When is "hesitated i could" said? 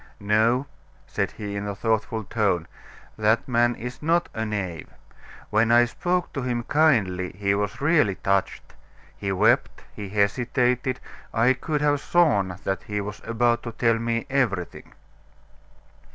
10.09-11.81